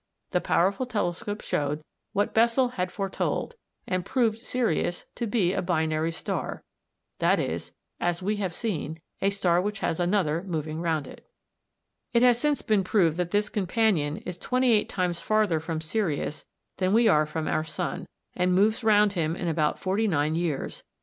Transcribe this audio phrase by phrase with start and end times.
[0.31, 3.53] The powerful telescope showed what Bessel had foretold,
[3.85, 6.63] and proved Sirius to be a "binary" star
[7.19, 11.27] that is, as we have seen, a star which has another moving round it.
[12.13, 16.45] It has since been proved that this companion is twenty eight times farther from Sirius
[16.77, 20.81] than we are from our sun, and moves round him in about forty nine years.